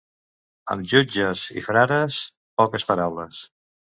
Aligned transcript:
Amb 0.75 0.87
jutges 0.93 1.43
i 1.61 1.63
frares, 1.67 2.17
poques 2.61 2.87
paraules. 2.93 3.45